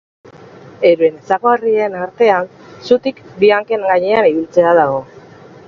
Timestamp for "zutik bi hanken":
2.89-3.87